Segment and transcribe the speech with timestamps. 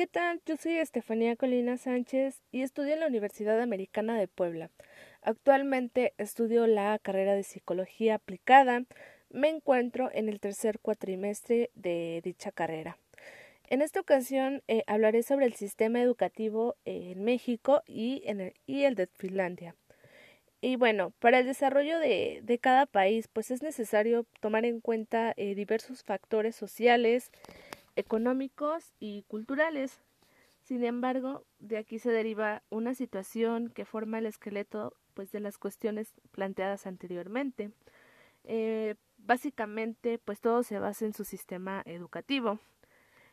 [0.00, 0.40] ¿qué tal?
[0.46, 4.70] Yo soy Estefanía Colina Sánchez y estudio en la Universidad Americana de Puebla.
[5.20, 8.84] Actualmente estudio la carrera de Psicología Aplicada.
[9.28, 12.96] Me encuentro en el tercer cuatrimestre de dicha carrera.
[13.68, 18.84] En esta ocasión eh, hablaré sobre el sistema educativo en México y, en el, y
[18.84, 19.76] el de Finlandia.
[20.62, 25.34] Y bueno, para el desarrollo de, de, cada país, pues es necesario tomar en cuenta
[25.36, 27.30] eh, diversos factores sociales,
[27.96, 30.00] económicos y culturales.
[30.62, 35.58] Sin embargo, de aquí se deriva una situación que forma el esqueleto pues, de las
[35.58, 37.72] cuestiones planteadas anteriormente.
[38.44, 42.58] Eh, básicamente, pues todo se basa en su sistema educativo,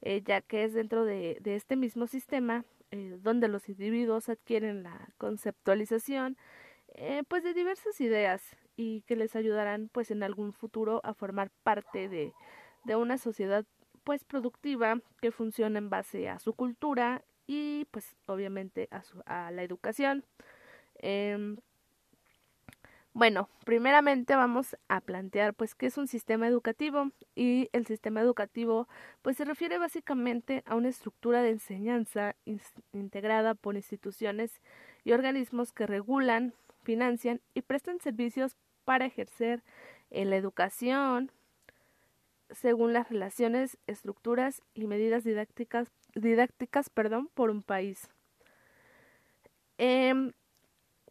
[0.00, 5.08] eh, ya que es dentro de, este mismo sistema eh, donde los individuos adquieren la
[5.18, 6.36] conceptualización
[7.28, 8.42] pues de diversas ideas
[8.74, 12.32] y que les ayudarán pues en algún futuro a formar parte de,
[12.84, 13.64] de una sociedad
[14.08, 19.50] pues productiva que funciona en base a su cultura y pues obviamente a, su, a
[19.50, 20.24] la educación.
[20.94, 21.56] Eh,
[23.12, 28.88] bueno, primeramente vamos a plantear pues qué es un sistema educativo y el sistema educativo
[29.20, 32.34] pues se refiere básicamente a una estructura de enseñanza
[32.94, 34.62] integrada por instituciones
[35.04, 39.62] y organismos que regulan, financian y prestan servicios para ejercer
[40.08, 41.30] en la educación
[42.50, 48.08] según las relaciones, estructuras y medidas didácticas, didácticas perdón, por un país.
[49.78, 50.32] Eh,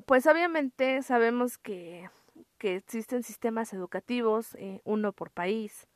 [0.05, 2.09] pues obviamente sabemos que,
[2.57, 5.87] que existen sistemas educativos, eh, uno por país.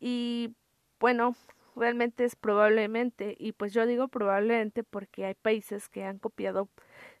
[0.00, 0.54] Y
[1.00, 1.36] bueno,
[1.76, 6.68] realmente es probablemente, y pues yo digo probablemente porque hay países que han copiado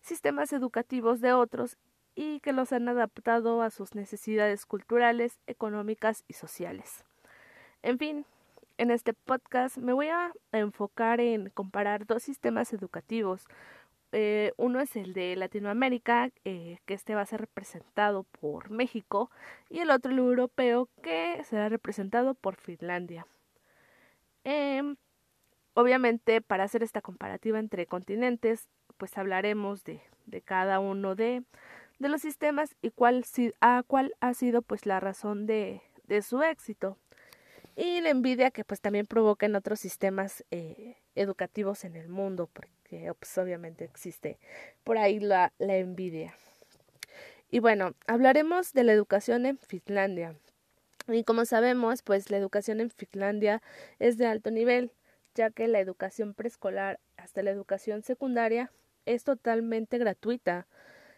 [0.00, 1.78] sistemas educativos de otros
[2.14, 7.04] y que los han adaptado a sus necesidades culturales, económicas y sociales.
[7.82, 8.26] En fin,
[8.78, 13.46] en este podcast me voy a enfocar en comparar dos sistemas educativos,
[14.12, 19.30] eh, uno es el de Latinoamérica, eh, que este va a ser representado por México,
[19.70, 23.26] y el otro el europeo, que será representado por Finlandia.
[24.44, 24.94] Eh,
[25.74, 28.68] obviamente, para hacer esta comparativa entre continentes,
[28.98, 31.42] pues hablaremos de, de cada uno de,
[31.98, 33.24] de, los sistemas y cuál,
[33.60, 36.98] a cuál ha sido pues la razón de, de su éxito
[37.76, 42.48] y la envidia que pues también provoca en otros sistemas eh, educativos en el mundo
[42.52, 44.38] porque pues, obviamente existe
[44.84, 46.34] por ahí la, envidia.
[47.50, 50.34] Y bueno hablaremos de la educación en Finlandia.
[51.08, 53.62] Y como sabemos pues la educación en Finlandia
[53.98, 54.92] es de alto nivel
[55.34, 58.70] ya que la educación preescolar hasta la educación secundaria
[59.06, 60.66] es totalmente gratuita.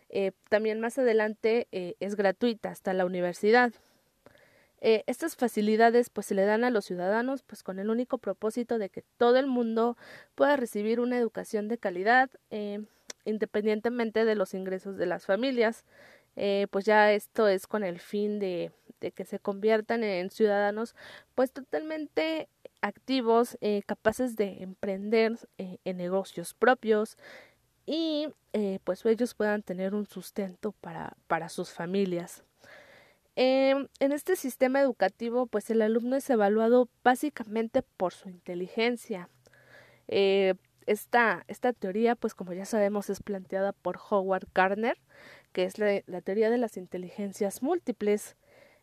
[0.09, 3.73] Eh, también más adelante eh, es gratuita hasta la universidad
[4.81, 8.79] eh, estas facilidades pues se le dan a los ciudadanos pues con el único propósito
[8.79, 9.97] de que todo el mundo
[10.35, 12.85] pueda recibir una educación de calidad eh,
[13.25, 15.85] independientemente de los ingresos de las familias
[16.37, 20.95] eh, pues ya esto es con el fin de, de que se conviertan en ciudadanos
[21.35, 22.49] pues totalmente
[22.83, 23.57] activos
[23.87, 27.17] capaces de emprender en negocios propios
[27.87, 28.29] y
[28.85, 32.45] pues ellos puedan tener un sustento para, para sus familias.
[33.37, 39.29] Eh, en este sistema educativo, pues el alumno es evaluado básicamente por su inteligencia.
[40.09, 40.55] Eh,
[40.87, 41.45] esta,
[41.79, 44.99] teoría, pues como ya sabemos, es planteada por Howard Gardner,
[45.53, 48.37] que es la, teoría de las inteligencias múltiples.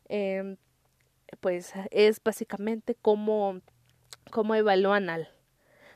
[0.09, 0.57] Eh,
[1.39, 3.61] pues es básicamente cómo,
[4.31, 5.29] cómo evalúan al,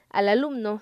[0.10, 0.82] al alumno,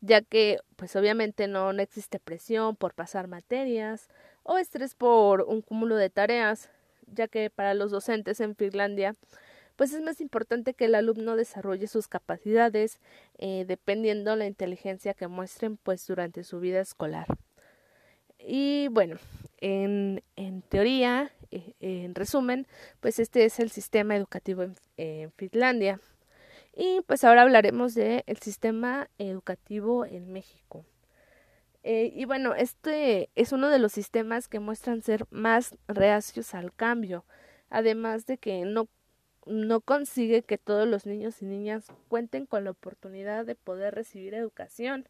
[0.00, 4.08] ya que pues obviamente no, no existe presión por pasar materias
[4.42, 6.70] o estrés por un cúmulo de tareas,
[7.06, 9.14] ya que para los docentes en Finlandia
[9.76, 12.98] pues es más importante que el alumno desarrolle sus capacidades
[13.38, 17.26] eh, dependiendo la inteligencia que muestren pues durante su vida escolar.
[18.38, 19.16] Y bueno,
[19.58, 22.66] en, en teoría, eh, en resumen,
[23.00, 24.66] pues este es el sistema educativo
[24.96, 26.00] en, Finlandia.
[26.74, 30.84] Y pues ahora hablaremos del el sistema educativo en México.
[31.88, 36.74] Eh, y bueno, este es uno de los sistemas que muestran ser más reacios al
[36.74, 37.24] cambio,
[37.70, 38.88] además de que no,
[39.46, 44.34] no consigue que todos los niños y niñas cuenten con la oportunidad de poder recibir
[44.34, 45.08] educación.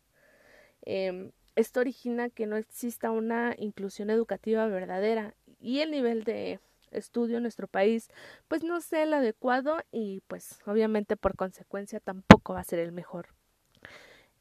[0.82, 7.38] Eh, esto origina que no exista una inclusión educativa verdadera y el nivel de estudio
[7.38, 8.10] en nuestro país
[8.48, 12.92] pues no sea el adecuado y pues obviamente por consecuencia tampoco va a ser el
[12.92, 13.28] mejor.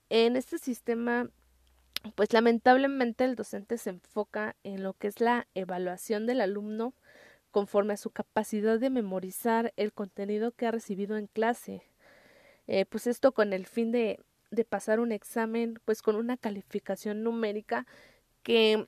[0.10, 1.30] En este sistema
[2.14, 6.94] pues lamentablemente el docente se enfoca en lo que es la evaluación del alumno
[7.52, 11.84] conforme a su capacidad de memorizar el contenido que ha recibido en clase.
[12.68, 14.20] Eh, pues esto con el fin de,
[14.52, 17.86] de pasar un examen pues con una calificación numérica
[18.44, 18.88] que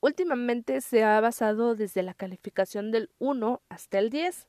[0.00, 4.48] últimamente se ha basado desde la calificación del 1 hasta el 10.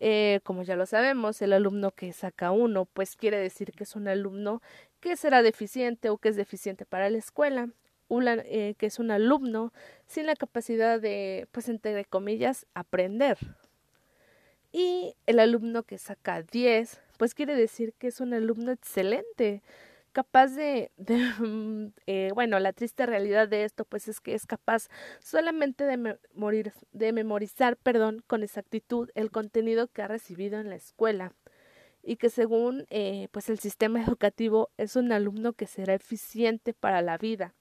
[0.00, 3.94] Eh, como ya lo sabemos, el alumno que saca 1 pues quiere decir que es
[3.96, 4.60] un alumno
[5.00, 7.68] que será deficiente o que es deficiente para la escuela,
[8.10, 9.72] eh, que es un alumno
[10.06, 13.38] sin la capacidad de, pues entre comillas, aprender.
[14.72, 19.62] Y el alumno que saca 10, pues quiere decir que es un alumno excelente,
[20.12, 20.92] capaz de,
[22.06, 24.88] eh, bueno, la triste realidad de esto, pues es que es capaz
[25.20, 30.76] solamente de, morir, de memorizar, perdón, con exactitud el contenido que ha recibido en la
[30.76, 31.32] escuela
[32.02, 37.02] y que según eh, pues el sistema educativo es un alumno que será eficiente para
[37.02, 37.54] la vida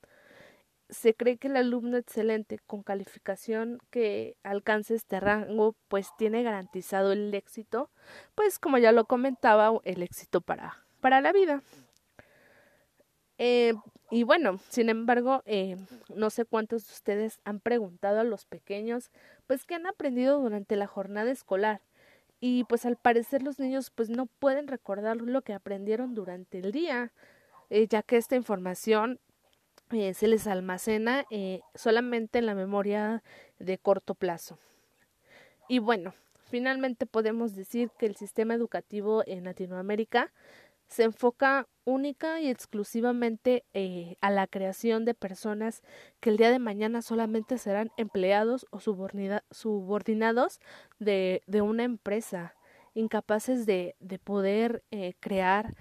[0.92, 7.14] se cree que el alumno excelente con calificación que alcance este rango pues tiene garantizado
[7.14, 7.90] el éxito,
[8.36, 11.64] pues como ya lo comentaba, el éxito para, para la vida.
[13.44, 13.74] Eh,
[14.12, 15.76] y bueno, sin embargo, eh,
[16.14, 19.10] no sé cuántos de ustedes han preguntado a los pequeños,
[19.48, 21.82] pues qué han aprendido durante la jornada escolar.
[22.40, 26.72] Y pues al parecer los niños pues no pueden recordar lo que aprendieron durante el
[26.72, 27.14] día,
[27.72, 29.20] eh, ya que esta información
[29.90, 31.26] se les almacena
[31.76, 33.24] solamente en la memoria
[33.60, 34.58] de corto plazo.
[35.68, 36.14] Y bueno,
[36.50, 40.32] finalmente podemos decir que el sistema educativo en Latinoamérica
[40.88, 45.82] se enfoca única y exclusivamente eh, a la creación de personas
[46.20, 50.60] que el día de mañana solamente serán empleados o subordinados
[51.00, 52.56] de, una empresa,
[52.94, 54.84] incapaces de, de poder
[55.20, 55.76] crear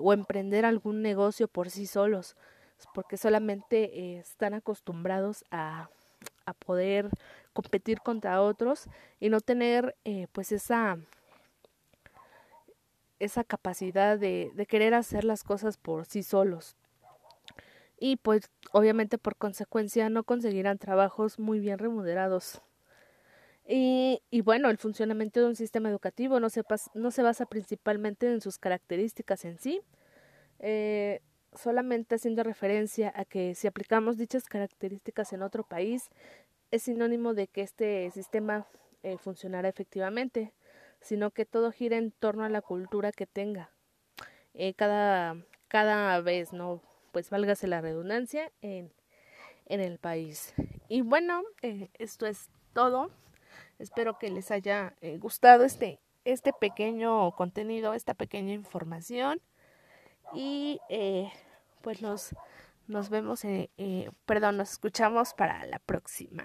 [0.00, 2.36] o emprender algún negocio por sí solos
[2.94, 5.88] porque solamente eh, están acostumbrados a,
[6.46, 7.08] a, poder
[7.52, 8.88] competir contra otros
[9.20, 10.98] y no tener eh, pues esa
[13.24, 16.76] esa capacidad de, querer hacer las cosas por sí solos
[17.98, 22.60] y pues obviamente por consecuencia no conseguirán trabajos muy bien remunerados.
[23.64, 26.62] Y, y, bueno, el funcionamiento de un sistema educativo no se,
[26.94, 29.82] no se basa principalmente en sus características en sí,
[30.58, 31.20] eh,
[31.54, 36.10] solamente haciendo referencia a que si aplicamos dichas características en otro país,
[36.72, 38.66] es sinónimo de que este sistema
[39.04, 40.52] eh, funcionará efectivamente,
[41.02, 43.70] sino que todo gira en torno a la cultura que tenga
[44.54, 45.36] eh, cada,
[45.68, 46.80] cada vez, ¿no?
[47.10, 48.92] Pues válgase la redundancia en,
[49.66, 50.54] en el país.
[50.88, 53.10] Y bueno, eh, esto es todo.
[53.78, 59.40] Espero que les haya eh, gustado este, este pequeño contenido, esta pequeña información
[60.34, 60.80] y
[61.82, 62.34] pues nos,
[62.86, 63.42] nos vemos,
[64.24, 66.44] perdón, nos escuchamos para la próxima.